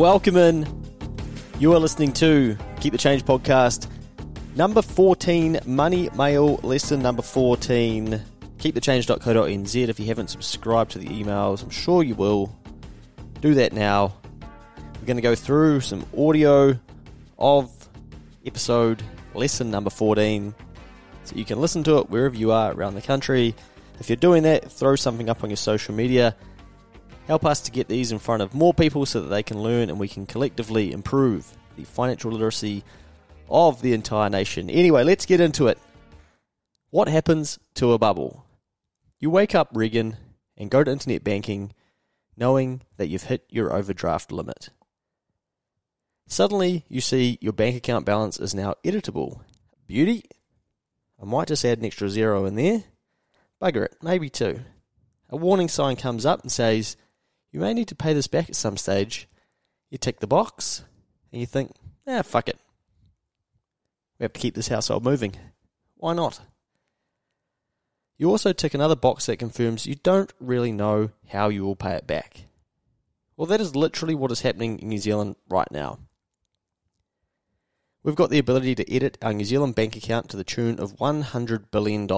[0.00, 0.66] welcome in.
[1.58, 3.86] You are listening to Keep the Change podcast,
[4.56, 8.18] number 14, Money Mail lesson number 14.
[8.56, 9.88] Keepthechange.co.nz.
[9.90, 12.50] If you haven't subscribed to the emails, I'm sure you will.
[13.42, 14.14] Do that now.
[14.98, 16.78] We're going to go through some audio
[17.38, 17.70] of
[18.46, 19.02] episode
[19.34, 20.54] lesson number 14
[21.24, 23.54] so you can listen to it wherever you are around the country.
[23.98, 26.34] If you're doing that, throw something up on your social media.
[27.30, 29.88] Help us to get these in front of more people so that they can learn
[29.88, 32.82] and we can collectively improve the financial literacy
[33.48, 34.68] of the entire nation.
[34.68, 35.78] Anyway, let's get into it.
[36.90, 38.44] What happens to a bubble?
[39.20, 40.16] You wake up, Regan,
[40.56, 41.72] and go to internet banking
[42.36, 44.70] knowing that you've hit your overdraft limit.
[46.26, 49.42] Suddenly, you see your bank account balance is now editable.
[49.86, 50.24] Beauty.
[51.22, 52.82] I might just add an extra zero in there.
[53.62, 54.62] Bugger it, maybe two.
[55.28, 56.96] A warning sign comes up and says,
[57.52, 59.28] You may need to pay this back at some stage.
[59.90, 60.84] You tick the box
[61.32, 61.72] and you think,
[62.06, 62.58] Ah, fuck it.
[64.18, 65.34] We have to keep this household moving.
[65.96, 66.40] Why not?
[68.18, 71.94] You also tick another box that confirms you don't really know how you will pay
[71.94, 72.42] it back.
[73.36, 75.98] Well, that is literally what is happening in New Zealand right now.
[78.02, 80.96] We've got the ability to edit our New Zealand bank account to the tune of
[80.98, 82.08] $100 billion.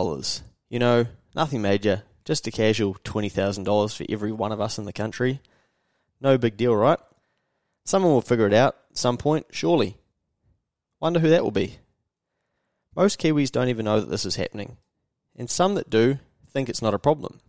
[0.69, 4.93] You know, nothing major, just a casual $20,000 for every one of us in the
[4.93, 5.41] country.
[6.21, 6.99] No big deal, right?
[7.85, 9.97] Someone will figure it out at some point, surely.
[11.01, 11.79] Wonder who that will be.
[12.95, 14.77] Most Kiwis don't even know that this is happening,
[15.35, 17.41] and some that do think it's not a problem.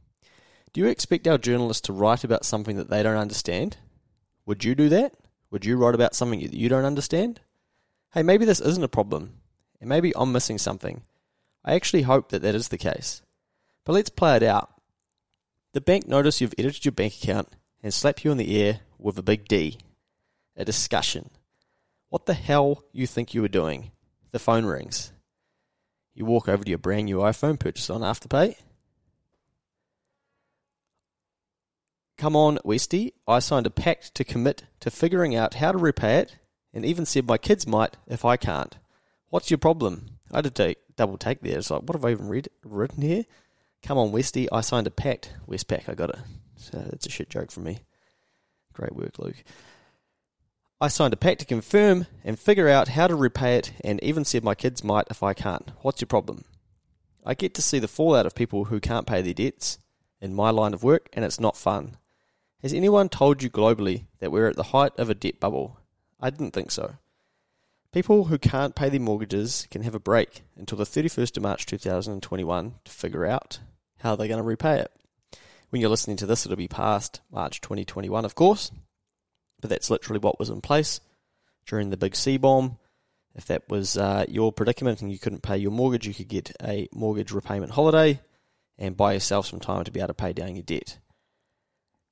[0.72, 3.78] Do you expect our journalists to write about something that they don't understand?
[4.46, 5.14] Would you do that?
[5.52, 7.42] Would you write about something that you don't understand?
[8.14, 9.34] Hey, maybe this isn't a problem,
[9.80, 11.04] and maybe I'm missing something.
[11.64, 13.22] I actually hope that that is the case.
[13.86, 14.70] But let's play it out.
[15.74, 17.50] The bank notice you've edited your bank account
[17.82, 19.78] and slap you in the air with a big D.
[20.56, 21.30] A discussion.
[22.10, 23.92] What the hell you think you were doing?
[24.32, 25.12] The phone rings.
[26.14, 28.56] You walk over to your brand new iPhone purchased on Afterpay.
[32.18, 33.14] Come on, Westy.
[33.28, 36.38] I signed a pact to commit to figuring out how to repay it,
[36.72, 38.78] and even said my kids might if I can't.
[39.30, 40.20] What's your problem?
[40.32, 41.58] I had to take, double take there.
[41.58, 43.26] It's like, what have I even read, written here?
[43.84, 44.50] Come on, Westy.
[44.52, 45.34] I signed a pact.
[45.48, 46.20] Westpac, I got it.
[46.58, 47.80] So that's a shit joke from me.
[48.74, 49.44] Great work, Luke.
[50.80, 54.26] I signed a pact to confirm and figure out how to repay it, and even
[54.26, 55.72] said my kids might if I can't.
[55.82, 56.46] What's your problem?
[57.26, 59.78] I get to see the fallout of people who can't pay their debts
[60.20, 61.98] in my line of work, and it's not fun.
[62.62, 65.78] Has anyone told you globally that we're at the height of a debt bubble?
[66.20, 66.96] I didn't think so.
[67.92, 71.66] People who can't pay their mortgages can have a break until the 31st of March
[71.66, 73.60] 2021 to figure out
[74.04, 74.92] how are they're going to repay it.
[75.70, 78.70] When you're listening to this, it'll be past March 2021, of course,
[79.62, 81.00] but that's literally what was in place
[81.66, 82.78] during the big C bomb.
[83.34, 86.52] If that was uh, your predicament and you couldn't pay your mortgage, you could get
[86.62, 88.20] a mortgage repayment holiday
[88.78, 91.00] and buy yourself some time to be able to pay down your debt.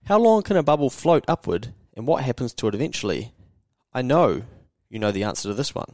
[0.06, 3.34] How long can a bubble float upward and what happens to it eventually?
[3.94, 4.44] I know
[4.90, 5.94] you know the answer to this one.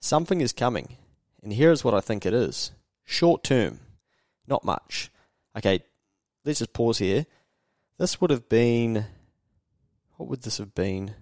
[0.00, 0.98] Something is coming,
[1.42, 2.72] and here is what I think it is
[3.04, 3.80] short term,
[4.48, 5.10] not much.
[5.56, 5.80] Okay,
[6.44, 7.26] let's just pause here.
[7.98, 9.06] This would have been,
[10.16, 11.14] what would this have been?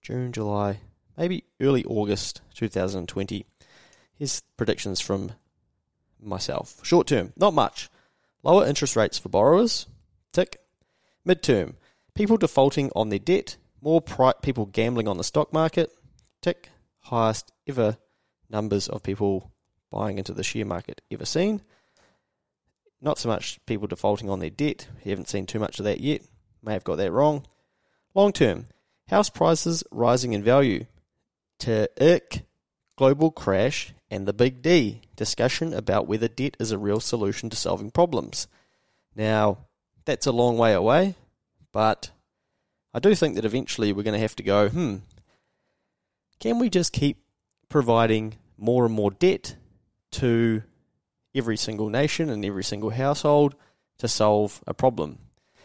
[0.00, 0.80] June, July,
[1.16, 3.44] maybe early August 2020.
[4.14, 5.32] Here's predictions from
[6.20, 6.80] myself.
[6.82, 7.90] Short term, not much.
[8.42, 9.86] Lower interest rates for borrowers.
[10.32, 10.60] Tick.
[11.26, 11.74] Midterm,
[12.14, 13.56] people defaulting on their debt.
[13.80, 15.90] More pri- people gambling on the stock market.
[16.40, 16.70] Tick.
[17.00, 17.98] Highest ever
[18.48, 19.52] numbers of people
[19.90, 21.62] buying into the share market ever seen.
[23.06, 24.88] Not so much people defaulting on their debt.
[25.04, 26.22] You haven't seen too much of that yet.
[26.60, 27.46] May have got that wrong.
[28.16, 28.66] Long term,
[29.08, 30.86] house prices rising in value.
[31.60, 32.42] To ick,
[32.96, 37.56] global crash, and the big D discussion about whether debt is a real solution to
[37.56, 38.48] solving problems.
[39.14, 39.58] Now,
[40.04, 41.14] that's a long way away,
[41.70, 42.10] but
[42.92, 44.96] I do think that eventually we're going to have to go, hmm,
[46.40, 47.22] can we just keep
[47.68, 49.54] providing more and more debt
[50.10, 50.64] to
[51.36, 53.54] every single nation and every single household
[53.98, 55.18] to solve a problem?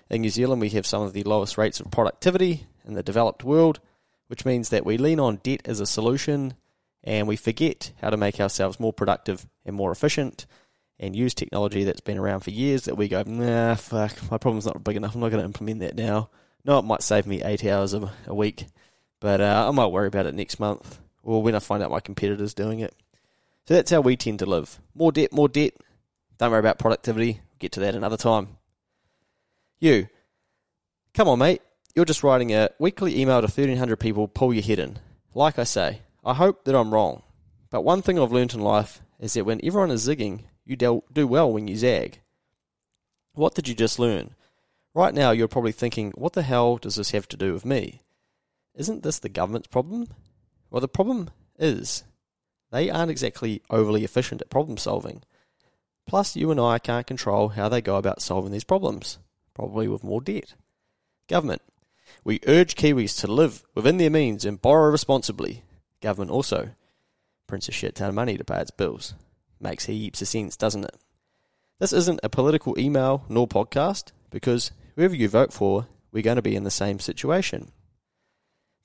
[0.09, 3.44] In New Zealand, we have some of the lowest rates of productivity in the developed
[3.44, 3.79] world,
[4.27, 6.53] which means that we lean on debt as a solution
[7.03, 10.45] and we forget how to make ourselves more productive and more efficient
[11.00, 14.65] and use technology that's been around for years that we go, nah, fuck, my problem's
[14.65, 15.15] not big enough.
[15.15, 16.29] I'm not going to implement that now.
[16.63, 18.65] No, it might save me eight hours a, a week,
[19.19, 22.00] but uh, I might worry about it next month or when I find out my
[22.00, 22.94] competitor's doing it.
[23.67, 24.79] So that's how we tend to live.
[24.95, 25.73] More debt, more debt.
[26.37, 27.41] Don't worry about productivity.
[27.59, 28.57] Get to that another time.
[29.79, 30.07] You,
[31.13, 31.61] come on, mate.
[31.95, 34.99] you're just writing a weekly email to 1,300 people, pull your head in.
[35.33, 37.23] Like I say, I hope that I'm wrong.
[37.69, 41.27] But one thing I've learnt in life is that when everyone is zigging, you do
[41.27, 42.19] well when you zag.
[43.33, 44.35] What did you just learn?
[44.93, 48.01] Right now, you're probably thinking, what the hell does this have to do with me?
[48.75, 50.07] Isn't this the government's problem?
[50.69, 52.03] Well, the problem is
[52.71, 55.21] they aren't exactly overly efficient at problem solving.
[56.07, 59.19] Plus, you and I can't control how they go about solving these problems,
[59.53, 60.56] probably with more debt.
[61.27, 61.62] Government.
[62.23, 65.63] We urge Kiwis to live within their means and borrow responsibly.
[66.01, 66.69] Government also
[67.47, 69.13] prints a shit ton of money to pay its bills.
[69.59, 70.97] Makes heaps of sense, doesn't it?
[71.79, 76.41] This isn't a political email nor podcast because whoever you vote for, we're going to
[76.41, 77.71] be in the same situation.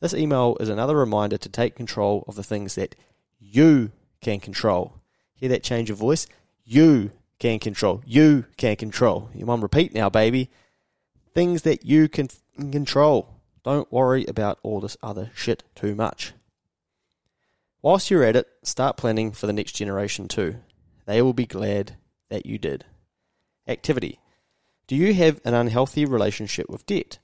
[0.01, 2.95] This email is another reminder to take control of the things that
[3.39, 4.95] you can control.
[5.35, 6.27] Hear that change of voice?
[6.65, 8.03] You can control.
[8.07, 9.31] You can control.
[9.35, 10.51] You want repeat now, baby.
[11.35, 13.35] Things that you can control.
[13.63, 16.33] Don't worry about all this other shit too much.
[17.83, 20.57] Whilst you're at it, start planning for the next generation too.
[21.05, 21.97] They will be glad
[22.31, 22.85] that you did.
[23.69, 24.19] Activity.
[24.87, 27.19] Do you have an unhealthy relationship with debt?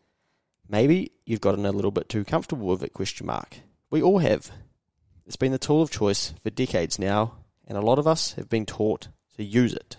[0.69, 3.58] Maybe you've gotten a little bit too comfortable with it, question mark.
[3.91, 4.50] We all have.
[5.26, 7.34] It's been the tool of choice for decades now,
[7.66, 9.96] and a lot of us have been taught to use it.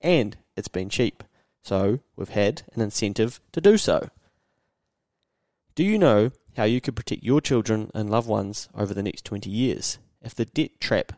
[0.00, 1.22] And it's been cheap,
[1.62, 4.10] so we've had an incentive to do so.
[5.74, 9.24] Do you know how you could protect your children and loved ones over the next
[9.24, 11.12] 20 years if the debt trap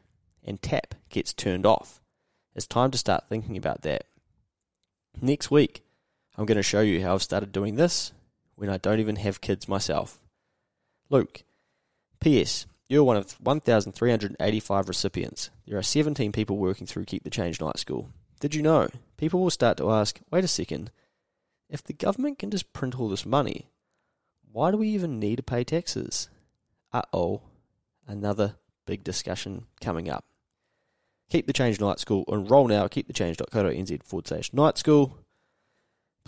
[0.44, 2.00] and tap gets turned off?
[2.56, 4.04] It's time to start thinking about that.
[5.20, 5.82] Next week,
[6.36, 8.12] I'm going to show you how I've started doing this
[8.56, 10.18] when I don't even have kids myself.
[11.08, 11.44] Luke,
[12.20, 12.66] P.S.
[12.88, 15.50] You're one of 1,385 recipients.
[15.66, 18.10] There are 17 people working through Keep the Change Night School.
[18.40, 18.88] Did you know?
[19.18, 20.90] People will start to ask, wait a second,
[21.68, 23.68] if the government can just print all this money,
[24.50, 26.30] why do we even need to pay taxes?
[26.90, 27.42] Uh oh,
[28.06, 28.54] another
[28.86, 30.24] big discussion coming up.
[31.28, 32.24] Keep the Change Night School.
[32.26, 35.18] Enroll now at keepthechange.co.nz forward slash night school.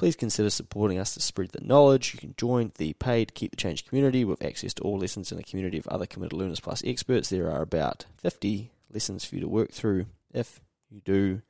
[0.00, 2.14] Please consider supporting us to spread the knowledge.
[2.14, 5.38] You can join the paid Keep the Change community with access to all lessons in
[5.38, 7.29] a community of other committed learners plus experts.
[7.29, 10.58] There are about 50 lessons for you to work through if
[10.88, 11.43] you do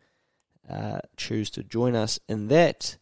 [0.68, 2.96] uh, choose to join us in that.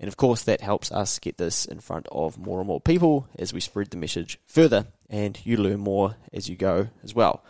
[0.00, 3.28] And of course, that helps us get this in front of more and more people
[3.38, 7.44] as we spread the message further, and you learn more as you go as well.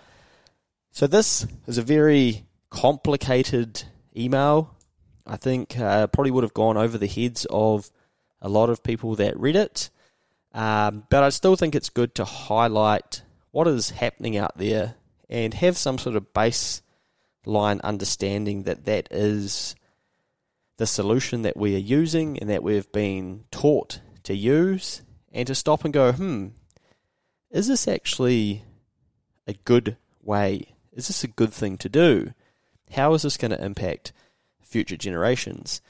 [0.90, 3.84] So, this is a very complicated
[4.16, 4.74] email
[5.26, 7.90] I think uh, probably would have gone over the heads of
[8.40, 9.90] a lot of people that read it.
[10.52, 13.22] Um, but I still think it's good to highlight
[13.52, 14.96] what is happening out there
[15.28, 19.74] and have some sort of baseline understanding that that is
[20.76, 25.02] the solution that we are using and that we've been taught to use,
[25.32, 26.48] and to stop and go, hmm,
[27.50, 28.64] is this actually
[29.46, 30.74] a good way?
[30.92, 32.32] Is this a good thing to do?
[32.92, 34.12] How is this going to impact
[34.72, 35.80] future generations.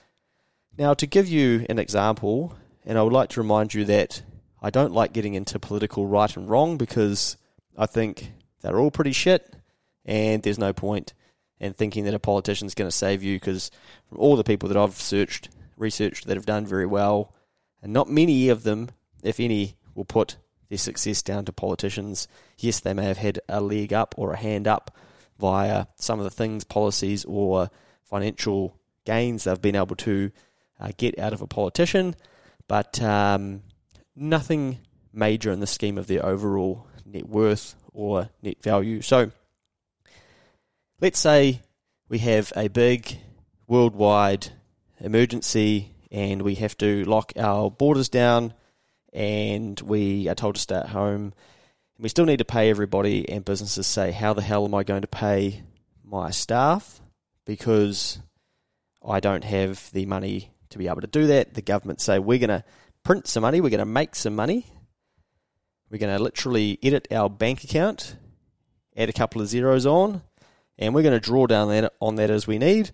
[0.76, 4.22] Now, to give you an example, and I would like to remind you that
[4.60, 7.36] I don't like getting into political right and wrong because
[7.76, 9.54] I think they're all pretty shit,
[10.04, 11.14] and there's no point
[11.60, 13.70] in thinking that a politician's going to save you because
[14.08, 17.34] from all the people that I've searched, researched that have done very well,
[17.82, 18.90] and not many of them,
[19.22, 20.36] if any, will put
[20.68, 22.26] their success down to politicians.
[22.58, 24.96] Yes, they may have had a leg up or a hand up
[25.38, 27.70] via some of the things, policies, or
[28.12, 28.76] financial
[29.06, 30.30] gains they've been able to
[30.78, 32.14] uh, get out of a politician,
[32.68, 33.62] but um,
[34.14, 34.78] nothing
[35.14, 39.00] major in the scheme of their overall net worth or net value.
[39.00, 39.30] So
[41.00, 41.62] let's say
[42.10, 43.16] we have a big
[43.66, 44.48] worldwide
[45.00, 48.52] emergency and we have to lock our borders down
[49.14, 51.32] and we are told to stay at home.
[51.98, 55.02] We still need to pay everybody, and businesses say, How the hell am I going
[55.02, 55.62] to pay
[56.02, 57.01] my staff?
[57.44, 58.18] Because
[59.06, 61.54] I don't have the money to be able to do that.
[61.54, 62.64] The government say we're going to
[63.04, 64.66] print some money, we're going to make some money,
[65.90, 68.16] we're going to literally edit our bank account,
[68.96, 70.22] add a couple of zeros on,
[70.78, 72.90] and we're going to draw down that on that as we need,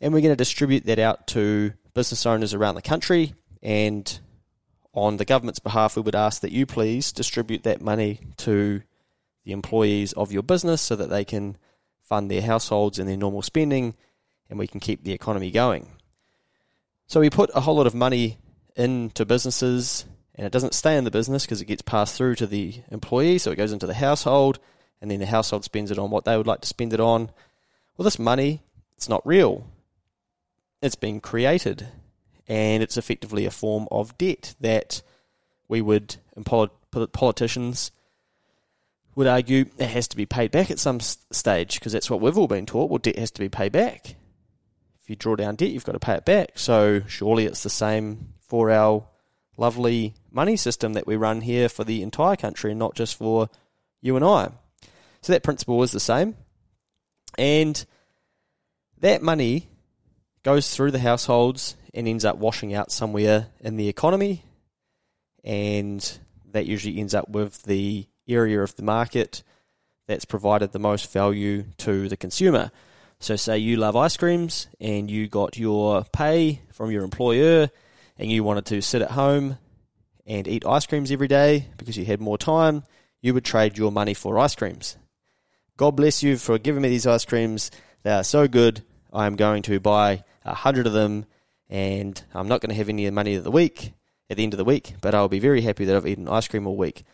[0.00, 3.34] and we're going to distribute that out to business owners around the country.
[3.62, 4.20] And
[4.92, 8.82] on the government's behalf, we would ask that you please distribute that money to
[9.44, 11.56] the employees of your business so that they can
[12.08, 13.94] fund their households and their normal spending,
[14.48, 15.88] and we can keep the economy going.
[17.06, 18.38] So we put a whole lot of money
[18.76, 22.46] into businesses, and it doesn't stay in the business because it gets passed through to
[22.46, 24.58] the employee, so it goes into the household,
[25.00, 27.30] and then the household spends it on what they would like to spend it on.
[27.96, 28.62] Well, this money,
[28.96, 29.66] it's not real.
[30.80, 31.88] It's been created.
[32.48, 35.02] and it's effectively a form of debt that
[35.68, 36.46] we would, and
[37.12, 37.90] politicians
[39.18, 42.38] would argue, it has to be paid back at some stage because that's what we've
[42.38, 42.88] all been taught.
[42.88, 44.14] Well, debt has to be paid back.
[45.02, 46.56] If you draw down debt, you've got to pay it back.
[46.56, 49.08] So surely it's the same for our
[49.56, 53.50] lovely money system that we run here for the entire country and not just for
[54.00, 54.52] you and I.
[55.22, 56.36] So that principle is the same.
[57.36, 57.84] And
[59.00, 59.68] that money
[60.44, 64.44] goes through the households and ends up washing out somewhere in the economy.
[65.42, 66.08] And
[66.52, 69.42] that usually ends up with the area of the market
[70.06, 72.70] that's provided the most value to the consumer.
[73.20, 77.70] So, say you love ice creams and you got your pay from your employer
[78.16, 79.58] and you wanted to sit at home
[80.26, 82.84] and eat ice creams every day because you had more time,
[83.20, 84.96] you would trade your money for ice creams.
[85.76, 87.70] God bless you for giving me these ice creams.
[88.02, 88.82] They are so good.
[89.12, 91.26] I am going to buy a hundred of them
[91.68, 93.92] and I'm not going to have any money of the week
[94.30, 96.48] at the end of the week, but I'll be very happy that I've eaten ice
[96.48, 97.04] cream all week.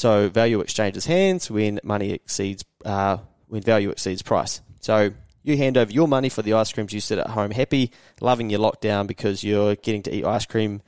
[0.00, 4.62] So value exchanges hands when money exceeds uh, when value exceeds price.
[4.80, 5.10] So
[5.42, 6.94] you hand over your money for the ice creams.
[6.94, 10.80] You sit at home happy, loving your lockdown because you're getting to eat ice cream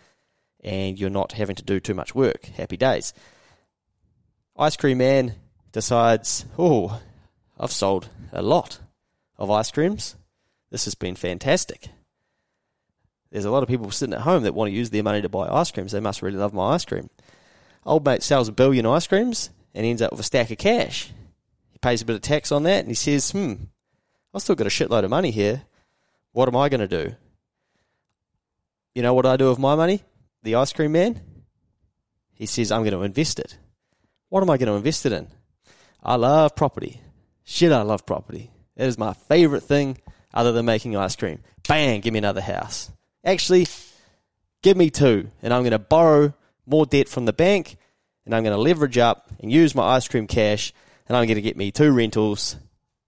[0.65, 2.47] and you're not having to do too much work.
[2.57, 3.13] Happy days.
[4.57, 5.35] Ice cream man
[5.73, 6.99] decides, oh,
[7.61, 8.79] I've sold a lot
[9.37, 10.17] of ice creams.
[10.71, 11.89] This has been fantastic.
[13.31, 15.29] There's a lot of people sitting at home that want to use their money to
[15.29, 15.93] buy ice creams.
[15.93, 17.11] They must really love my ice cream.
[17.85, 21.11] Old mate sells a billion ice creams and ends up with a stack of cash.
[21.71, 23.55] He pays a bit of tax on that and he says, hmm,
[24.33, 25.63] I've still got a shitload of money here.
[26.33, 27.15] What am I going to do?
[28.95, 30.03] You know what I do with my money?
[30.43, 31.21] The ice cream man?
[32.35, 33.59] He says, I'm going to invest it.
[34.29, 35.29] What am I going to invest it in?
[36.03, 37.01] I love property.
[37.45, 38.51] Shit, I love property.
[38.77, 39.99] It is my favorite thing
[40.33, 41.41] other than making ice cream.
[41.69, 42.91] Bang, give me another house.
[43.25, 43.67] Actually,
[44.63, 46.35] give me two, and I'm going to borrow
[46.67, 47.77] more debt from the bank,
[48.25, 50.73] and I'm going to leverage up and use my ice cream cash,
[51.09, 52.57] and I'm going to get me two rentals,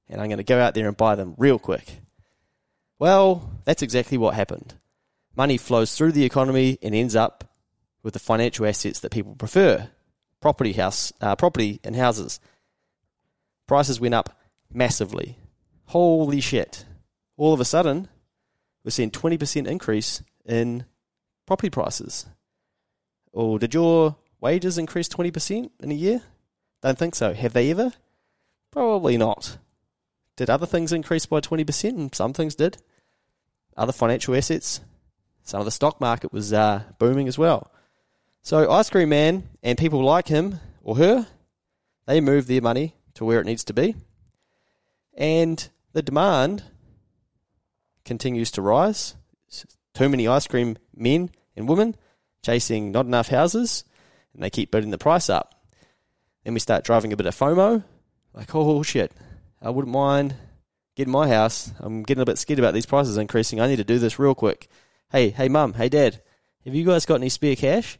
[0.08, 2.00] and I'm going to go out there and buy them real quick.
[2.98, 4.74] Well, that's exactly what happened.
[5.36, 7.44] Money flows through the economy and ends up
[8.02, 9.88] with the financial assets that people prefer
[10.40, 12.38] property house uh, property and houses
[13.66, 14.38] prices went up
[14.70, 15.38] massively
[15.86, 16.84] holy shit
[17.38, 18.06] all of a sudden
[18.84, 20.84] we're seeing 20% increase in
[21.46, 22.26] property prices.
[23.34, 26.22] Or did your wages increase 20% in a year?
[26.82, 27.34] Don't think so.
[27.34, 27.92] Have they ever?
[28.70, 29.58] Probably not.
[30.36, 31.88] Did other things increase by 20%?
[31.90, 32.78] And some things did.
[33.76, 34.80] Other financial assets,
[35.42, 37.72] some of the stock market was uh, booming as well.
[38.42, 41.26] So, Ice Cream Man and people like him or her,
[42.06, 43.96] they move their money to where it needs to be.
[45.16, 46.62] And the demand
[48.04, 49.16] continues to rise.
[49.94, 51.96] Too many ice cream men and women
[52.44, 53.84] chasing not enough houses,
[54.32, 55.54] and they keep building the price up.
[56.44, 57.82] Then we start driving a bit of FOMO,
[58.34, 59.12] like, oh shit,
[59.62, 60.34] I wouldn't mind
[60.96, 61.72] getting my house.
[61.80, 63.60] I'm getting a bit scared about these prices increasing.
[63.60, 64.68] I need to do this real quick.
[65.10, 66.20] Hey, hey, mum, hey, dad,
[66.64, 67.98] have you guys got any spare cash?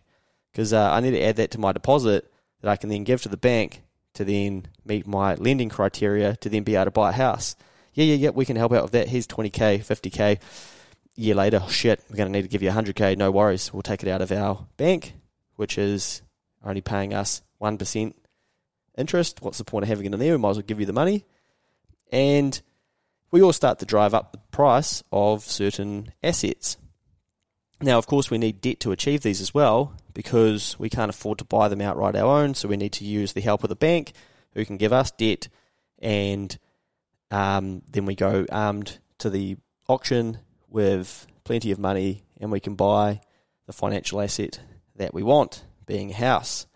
[0.53, 3.23] Because uh, I need to add that to my deposit that I can then give
[3.23, 3.83] to the bank
[4.15, 7.57] to then meet my lending criteria to then be able to buy a house
[7.95, 9.09] yeah, yeah, yeah, we can help out with that.
[9.09, 10.41] Here's 20k, 50k.
[11.17, 13.17] Year later, shit, we're going to need to give you 100k.
[13.17, 13.73] No worries.
[13.73, 15.15] We'll take it out of our bank,
[15.57, 16.23] which is
[16.65, 18.15] only paying us 1%
[18.99, 19.41] interest.
[19.41, 20.33] What's the point of having it in there?
[20.33, 21.25] We might as well give you the money.
[22.11, 22.61] And
[23.31, 26.77] we all start to drive up the price of certain assets.
[27.81, 31.39] Now, of course, we need debt to achieve these as well because we can't afford
[31.39, 32.55] to buy them outright our own.
[32.55, 34.13] So we need to use the help of the bank
[34.55, 35.49] who can give us debt
[36.01, 36.57] and
[37.31, 39.57] um, then we go armed to the
[39.89, 40.39] auction
[40.75, 43.21] with plenty of money and we can buy
[43.67, 44.61] the financial asset
[44.97, 46.67] that we want, being a house.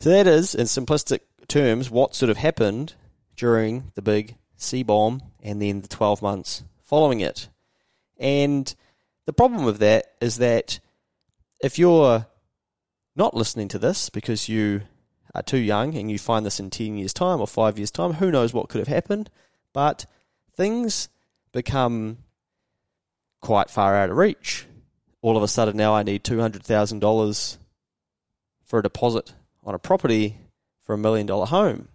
[0.00, 2.94] So that is, in simplistic terms, what sort of happened
[3.36, 7.48] during the big C bomb and then the 12 months following it.
[8.18, 8.74] And
[9.26, 10.80] the problem with that is that
[11.62, 12.26] if you're
[13.14, 14.82] not listening to this because you
[15.36, 18.14] are too young and you find this in 10 years' time or 5 years' time,
[18.14, 19.30] who knows what could have happened.
[19.72, 20.06] But
[20.56, 21.08] things
[21.52, 22.18] become
[23.40, 24.66] quite far out of reach.
[25.22, 27.58] All of a sudden, now I need $200,000
[28.64, 30.38] for a deposit on a property
[30.82, 31.88] for a million dollar home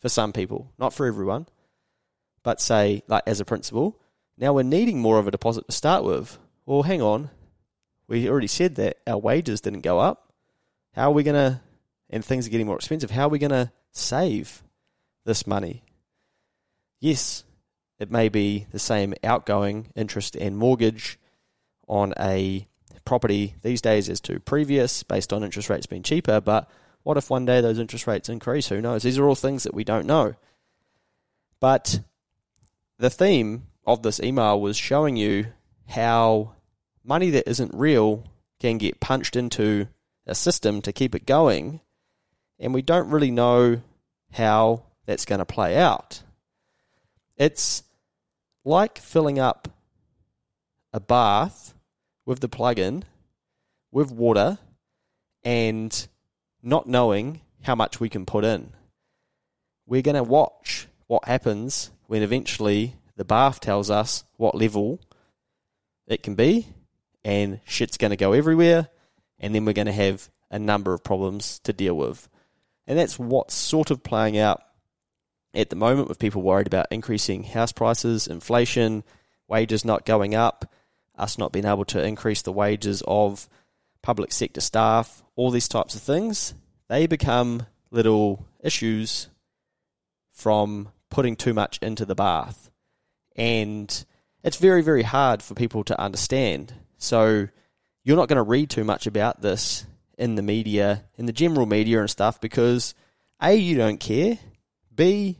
[0.00, 1.46] for some people, not for everyone.
[2.42, 4.00] But say, like as a principle,
[4.36, 6.38] now we're needing more of a deposit to start with.
[6.66, 7.30] Well, hang on.
[8.08, 10.32] We already said that our wages didn't go up.
[10.94, 11.60] How are we going to,
[12.10, 14.62] and things are getting more expensive, how are we going to save
[15.24, 15.84] this money?
[17.02, 17.44] yes,
[18.02, 21.20] it may be the same outgoing interest and mortgage
[21.86, 22.66] on a
[23.04, 26.68] property these days as to previous based on interest rates being cheaper, but
[27.04, 28.68] what if one day those interest rates increase?
[28.68, 29.04] Who knows?
[29.04, 30.34] These are all things that we don't know.
[31.60, 32.00] But
[32.98, 35.46] the theme of this email was showing you
[35.86, 36.56] how
[37.04, 38.24] money that isn't real
[38.58, 39.86] can get punched into
[40.26, 41.80] a system to keep it going,
[42.58, 43.80] and we don't really know
[44.32, 46.24] how that's going to play out.
[47.36, 47.84] It's
[48.64, 49.68] like filling up
[50.92, 51.74] a bath
[52.24, 53.04] with the plug in
[53.90, 54.58] with water
[55.44, 56.08] and
[56.62, 58.72] not knowing how much we can put in.
[59.86, 65.00] We're going to watch what happens when eventually the bath tells us what level
[66.06, 66.68] it can be,
[67.24, 68.88] and shit's going to go everywhere,
[69.38, 72.28] and then we're going to have a number of problems to deal with.
[72.86, 74.62] And that's what's sort of playing out
[75.54, 79.04] at the moment with people worried about increasing house prices, inflation,
[79.48, 80.72] wages not going up,
[81.16, 83.48] us not being able to increase the wages of
[84.02, 86.54] public sector staff, all these types of things,
[86.88, 89.28] they become little issues
[90.32, 92.70] from putting too much into the bath.
[93.36, 94.04] And
[94.42, 96.74] it's very, very hard for people to understand.
[96.98, 97.48] So
[98.04, 99.86] you're not going to read too much about this
[100.18, 102.94] in the media, in the general media and stuff, because
[103.40, 104.38] A, you don't care.
[104.94, 105.38] B,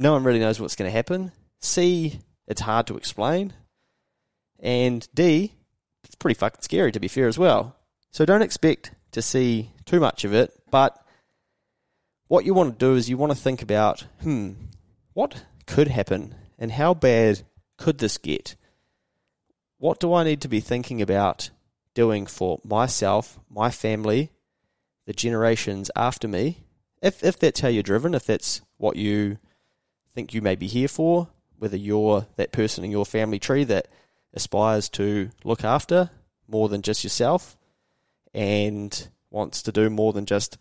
[0.00, 1.30] no one really knows what's going to happen.
[1.60, 3.52] C, it's hard to explain.
[4.58, 5.52] And D,
[6.04, 7.76] it's pretty fucking scary to be fair as well.
[8.10, 10.96] So don't expect to see too much of it, but
[12.28, 14.52] what you want to do is you want to think about, hmm,
[15.12, 17.42] what could happen and how bad
[17.76, 18.56] could this get?
[19.78, 21.50] What do I need to be thinking about
[21.94, 24.30] doing for myself, my family,
[25.06, 26.64] the generations after me?
[27.02, 29.38] If if that's how you're driven, if that's what you
[30.14, 33.88] think you may be here for, whether you're that person in your family tree that
[34.34, 36.10] aspires to look after
[36.48, 37.56] more than just yourself
[38.34, 40.58] and wants to do more than just,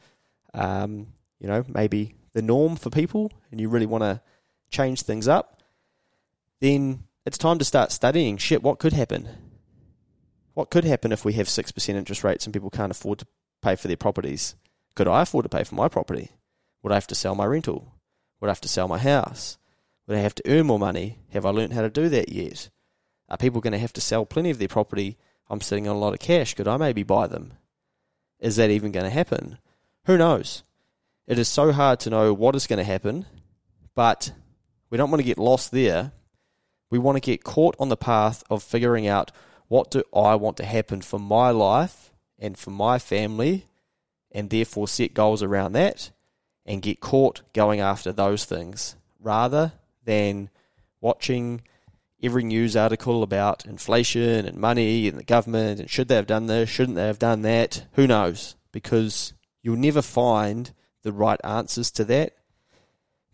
[0.53, 1.07] um,
[1.39, 4.21] you know, maybe the norm for people and you really want to
[4.69, 5.61] change things up,
[6.59, 9.27] then it's time to start studying shit, what could happen?
[10.53, 13.27] What could happen if we have 6% interest rates and people can't afford to
[13.61, 14.55] pay for their properties?
[14.95, 16.31] Could I afford to pay for my property?
[16.83, 17.93] Would I have to sell my rental?
[18.39, 19.57] Would I have to sell my house?
[20.07, 21.19] Would I have to earn more money?
[21.31, 22.69] Have I learned how to do that yet?
[23.29, 25.17] Are people going to have to sell plenty of their property?
[25.49, 26.53] I'm sitting on a lot of cash.
[26.53, 27.53] Could I maybe buy them?
[28.39, 29.59] Is that even going to happen?
[30.05, 30.63] Who knows?
[31.27, 33.25] It is so hard to know what is going to happen,
[33.93, 34.31] but
[34.89, 36.11] we don't want to get lost there.
[36.89, 39.31] We want to get caught on the path of figuring out
[39.67, 43.65] what do I want to happen for my life and for my family,
[44.31, 46.11] and therefore set goals around that
[46.69, 49.73] and get caught going after those things rather
[50.05, 50.49] than
[51.01, 51.61] watching
[52.21, 56.45] every news article about inflation and money and the government and should they have done
[56.45, 57.85] this, shouldn't they have done that?
[57.93, 58.55] Who knows?
[58.71, 62.35] Because you'll never find the right answers to that.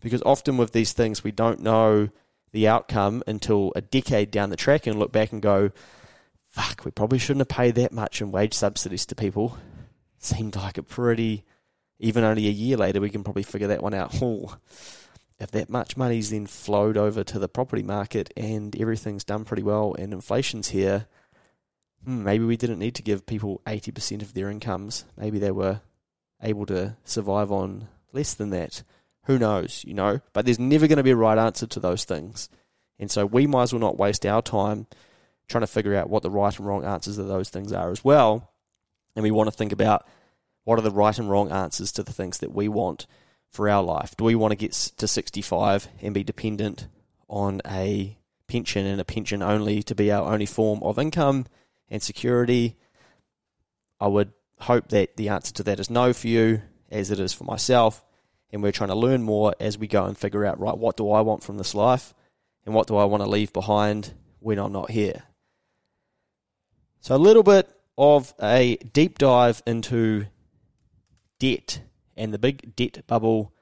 [0.00, 2.08] Because often with these things, we don't know
[2.52, 5.72] the outcome until a decade down the track and look back and go,
[6.48, 9.58] fuck, we probably shouldn't have paid that much in wage subsidies to people.
[10.18, 11.44] Seemed like a pretty,
[11.98, 14.14] even only a year later, we can probably figure that one out.
[15.38, 19.62] If that much money's then flowed over to the property market and everything's done pretty
[19.62, 21.08] well and inflation's here,
[22.04, 25.04] hmm, maybe we didn't need to give people 80% of their incomes.
[25.14, 25.82] Maybe they were
[26.42, 28.82] able to survive on less than that.
[29.24, 30.20] Who knows, you know?
[30.32, 32.48] But there's never going to be a right answer to those things.
[32.98, 34.86] And so we might as well not waste our time
[35.48, 38.02] trying to figure out what the right and wrong answers of those things are as
[38.02, 38.52] well.
[39.14, 40.06] And we want to think about
[40.66, 43.06] what are the right and wrong answers to the things that we want
[43.52, 44.16] for our life?
[44.16, 46.88] Do we want to get to 65 and be dependent
[47.28, 51.46] on a pension and a pension only to be our only form of income
[51.88, 52.74] and security?
[54.00, 57.32] I would hope that the answer to that is no for you, as it is
[57.32, 58.04] for myself.
[58.50, 61.12] And we're trying to learn more as we go and figure out, right, what do
[61.12, 62.12] I want from this life?
[62.64, 65.22] And what do I want to leave behind when I'm not here?
[67.02, 70.26] So, a little bit of a deep dive into
[71.38, 71.80] debt
[72.16, 73.52] and the big debt bubble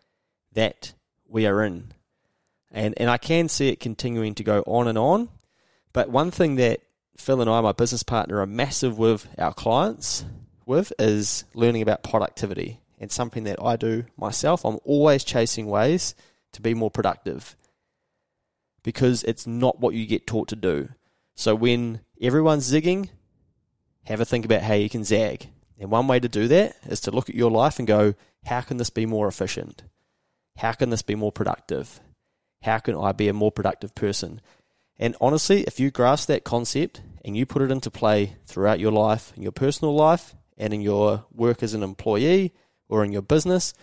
[0.53, 0.95] that
[1.29, 1.93] we are in.
[2.71, 5.29] And, and I can see it continuing to go on and on.
[5.93, 6.81] But one thing that
[7.17, 10.25] Phil and I, my business partner, are massive with our clients
[10.67, 12.81] with is learning about productivity.
[12.99, 14.65] And something that I do myself.
[14.65, 16.15] I'm always chasing ways
[16.53, 17.57] to be more productive
[18.83, 20.89] because it's not what you get taught to do.
[21.35, 23.11] So when everyone's zigging,
[24.05, 25.49] have a think about how you can zag.
[25.79, 28.61] And one way to do that is to look at your life and go, how
[28.61, 29.83] can this be more efficient?
[30.57, 32.01] How can this be more productive?
[32.63, 34.41] How can I be a more productive person?
[34.99, 38.93] And honestly, if you grasp that concept and you put it into play throughout your
[38.93, 42.53] life, in your personal life, and in your work as an employee
[42.89, 43.75] or in your business,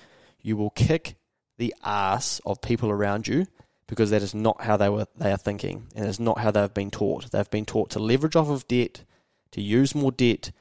[0.41, 1.15] you will kick
[1.57, 3.45] the ass of people around you
[3.87, 6.73] because that is not how they were they are thinking and it's not how they've
[6.73, 7.29] been taught.
[7.31, 9.03] They've been taught to leverage off of debt,
[9.51, 10.51] to use more debt,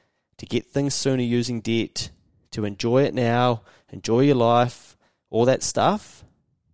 [0.40, 2.09] to get things sooner using debt,
[2.50, 4.96] to enjoy it now, enjoy your life,
[5.29, 6.24] all that stuff,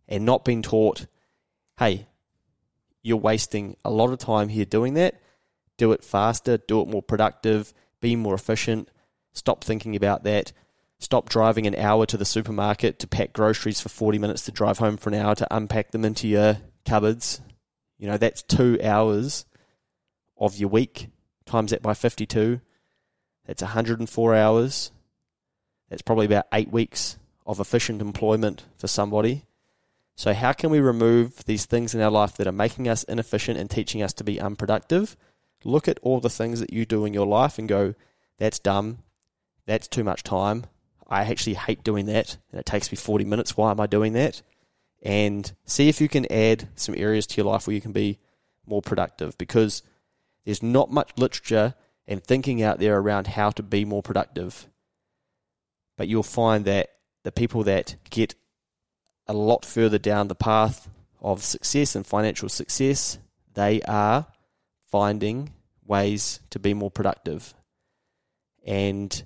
[0.07, 1.07] and not being taught,
[1.77, 2.07] hey,
[3.03, 5.21] you're wasting a lot of time here doing that.
[5.79, 8.89] Do it faster, do it more productive, be more efficient,
[9.33, 10.53] stop thinking about that.
[11.01, 14.79] Stop driving an hour to the supermarket to pack groceries for 40 minutes to drive
[14.79, 17.41] home for an hour to unpack them into your cupboards.
[17.99, 19.45] You know, that's two hours
[20.39, 21.09] of your week.
[21.47, 22.61] Times that by 52.
[23.47, 24.91] That's 104 hours.
[25.89, 29.45] That's probably about eight weeks of efficient employment for somebody.
[30.17, 33.59] So, how can we remove these things in our life that are making us inefficient
[33.59, 35.17] and teaching us to be unproductive?
[35.63, 37.95] Look at all the things that you do in your life and go,
[38.39, 38.99] that's dumb.
[39.67, 40.65] That's too much time.
[41.09, 43.57] I actually hate doing that, and it takes me 40 minutes.
[43.57, 44.43] Why am I doing that?
[45.03, 48.19] And see if you can add some areas to your life where you can be
[48.67, 49.83] more productive because
[50.45, 51.75] there's not much literature
[52.07, 54.69] and thinking out there around how to be more productive.
[55.97, 56.91] But you'll find that
[57.25, 58.35] the people that get
[59.27, 60.89] a lot further down the path
[61.21, 63.19] of success and financial success,
[63.55, 64.27] they are
[64.91, 65.53] finding
[65.85, 67.55] ways to be more productive.
[68.65, 69.23] And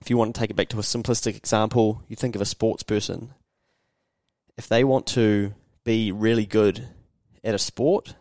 [0.00, 2.46] if you want to take it back to a simplistic example, you think of a
[2.46, 3.34] sports person.
[4.56, 6.88] If they want to be really good
[7.42, 8.14] at a sport,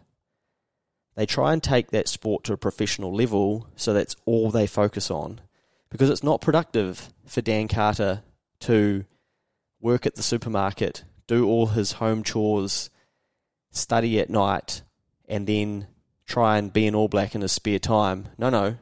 [1.15, 5.11] they try and take that sport to a professional level so that's all they focus
[5.11, 5.41] on.
[5.89, 8.23] Because it's not productive for Dan Carter
[8.61, 9.03] to
[9.81, 12.89] work at the supermarket, do all his home chores,
[13.71, 14.83] study at night,
[15.27, 15.87] and then
[16.25, 18.29] try and be an All Black in his spare time.
[18.37, 18.77] No, no.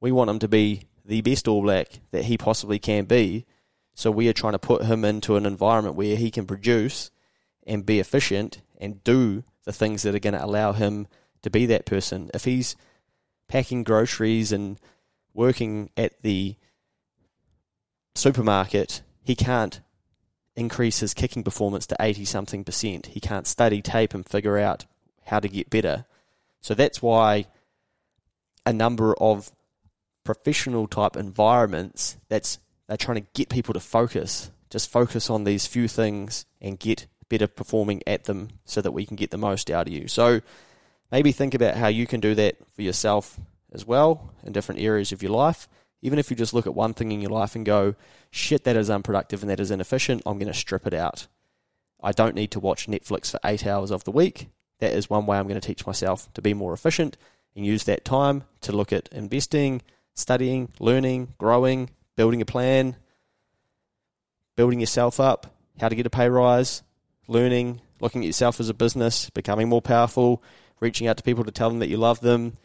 [0.00, 3.46] We want him to be the best All Black that he possibly can be.
[3.94, 7.10] So we are trying to put him into an environment where he can produce
[7.66, 11.06] and be efficient and do the things that are going to allow him
[11.42, 12.30] to be that person.
[12.34, 12.76] If he's
[13.48, 14.78] packing groceries and
[15.34, 16.56] working at the
[18.14, 19.80] supermarket, he can't
[20.54, 23.06] increase his kicking performance to 80 something percent.
[23.06, 24.86] He can't study tape and figure out
[25.26, 26.04] how to get better.
[26.60, 27.46] So that's why
[28.64, 29.50] a number of
[30.24, 35.66] professional type environments, that's they're trying to get people to focus, just focus on these
[35.66, 39.70] few things and get better performing at them so that we can get the most
[39.70, 40.06] out of you.
[40.08, 40.40] So
[41.12, 43.38] maybe think about how you can do that for yourself
[43.70, 45.68] as well in different areas of your life.
[46.00, 47.94] Even if you just look at one thing in your life and go,
[48.30, 51.28] shit, that is unproductive and that is inefficient, I'm going to strip it out.
[52.02, 54.48] I don't need to watch Netflix for eight hours of the week.
[54.80, 57.16] That is one way I'm going to teach myself to be more efficient
[57.54, 59.82] and use that time to look at investing,
[60.14, 62.96] studying, learning, growing, building a plan,
[64.56, 66.82] building yourself up, how to get a pay rise,
[67.28, 70.42] learning, looking at yourself as a business, becoming more powerful,
[70.82, 72.56] reaching out to people to tell them that you love them,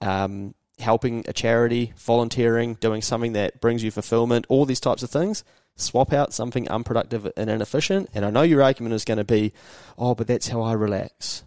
[0.00, 5.10] um, helping a charity, volunteering, doing something that brings you fulfillment, all these types of
[5.10, 5.44] things.
[5.76, 8.08] Swap out something unproductive and inefficient.
[8.14, 9.52] And I know your argument is going to be,
[9.96, 11.44] oh, but that's how I relax.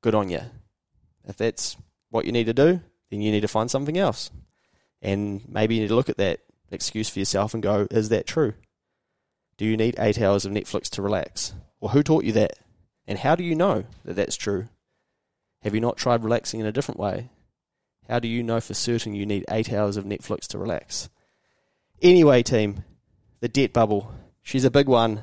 [0.00, 0.40] Good on you.
[1.26, 1.76] If that's
[2.08, 4.30] what you need to do, then you need to find something else.
[5.02, 8.26] And maybe you need to look at that excuse for yourself and go, is that
[8.26, 8.54] true?
[9.58, 11.52] Do you need eight hours of Netflix to relax?
[11.80, 12.58] Well, who taught you that?
[13.06, 14.68] And how do you know that that's true?
[15.62, 17.30] Have you not tried relaxing in a different way?
[18.08, 21.08] How do you know for certain you need eight hours of Netflix to relax?
[22.00, 22.84] Anyway, team,
[23.40, 24.12] the debt bubble.
[24.42, 25.22] She's a big one,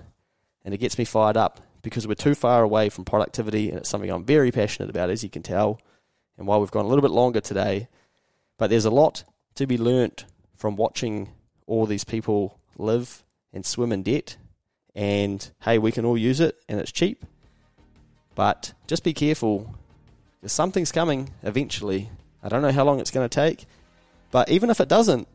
[0.63, 3.89] and it gets me fired up because we're too far away from productivity, and it's
[3.89, 5.79] something I'm very passionate about, as you can tell
[6.37, 7.87] and why we've gone a little bit longer today.
[8.57, 9.23] But there's a lot
[9.55, 11.29] to be learnt from watching
[11.67, 14.37] all these people live and swim in debt.
[14.93, 17.25] And hey, we can all use it and it's cheap.
[18.33, 19.75] But just be careful
[20.51, 22.09] something's coming eventually.
[22.43, 23.65] I don't know how long it's going to take.
[24.31, 25.27] But even if it doesn't,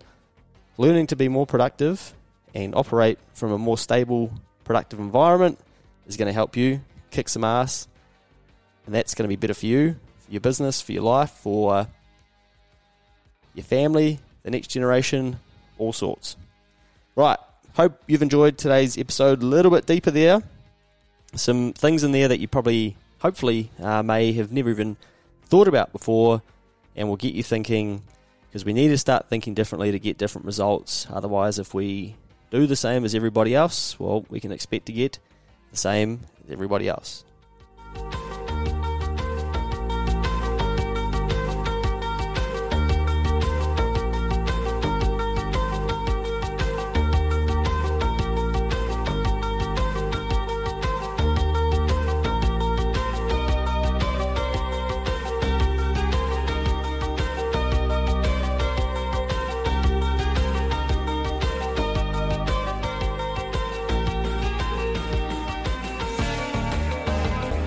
[0.76, 2.14] learning to be more productive
[2.54, 4.32] and operate from a more stable,
[4.64, 5.58] productive environment
[6.06, 7.88] is going to help you kick some ass.
[8.86, 11.74] And that's going to be better for you for your business, for your life, for
[11.74, 11.84] uh,
[13.54, 15.38] your family, the next generation,
[15.78, 16.36] all sorts.
[17.16, 17.38] Right.
[17.74, 20.42] Hope you've enjoyed today's episode a little bit deeper there.
[21.34, 24.96] Some things in there that you probably, hopefully, uh, may have never even
[25.44, 26.42] thought about before
[26.96, 28.02] and will get you thinking
[28.48, 31.06] because we need to start thinking differently to get different results.
[31.10, 32.16] Otherwise, if we
[32.50, 35.18] do the same as everybody else, well, we can expect to get
[35.70, 37.24] the same as everybody else.